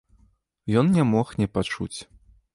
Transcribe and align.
Ён 0.81 0.89
не 0.95 1.05
мог 1.11 1.27
не 1.43 1.47
пачуць. 1.59 1.95